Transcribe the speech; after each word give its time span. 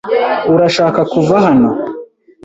Urashaka 0.53 0.99
kuva 1.11 1.35
hano? 1.45 1.69